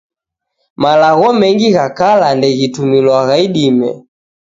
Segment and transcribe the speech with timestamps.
[0.81, 3.89] Malagho mengi gha kala ndeghitumilwagha idime